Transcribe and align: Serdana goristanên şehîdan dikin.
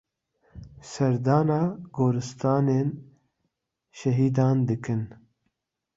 Serdana 0.91 1.57
goristanên 1.95 2.89
şehîdan 3.97 4.57
dikin. 4.67 5.01